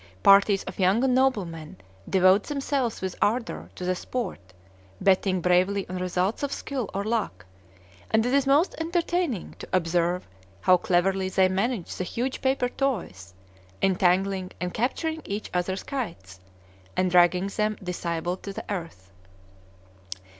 Parties 0.23 0.63
of 0.63 0.79
young 0.79 1.13
noblemen 1.13 1.77
devote 2.09 2.45
themselves 2.45 3.01
with 3.01 3.15
ardor 3.21 3.69
to 3.75 3.85
the 3.85 3.93
sport, 3.93 4.39
betting 4.99 5.41
bravely 5.41 5.87
on 5.87 5.97
results 5.97 6.41
of 6.41 6.51
skill 6.51 6.89
or 6.91 7.03
luck; 7.03 7.45
and 8.09 8.25
it 8.25 8.33
is 8.33 8.47
most 8.47 8.73
entertaining 8.79 9.55
to 9.59 9.67
observe 9.71 10.27
how 10.61 10.75
cleverly 10.75 11.29
they 11.29 11.47
manage 11.47 11.93
the 11.97 12.03
huge 12.03 12.41
paper 12.41 12.67
toys, 12.69 13.35
entangling 13.79 14.51
and 14.59 14.73
capturing 14.73 15.21
each 15.23 15.51
other's 15.53 15.83
kites, 15.83 16.39
and 16.97 17.11
dragging 17.11 17.45
them 17.45 17.77
disabled 17.83 18.41
to 18.41 18.53
the 18.53 18.65
earth. 18.73 19.11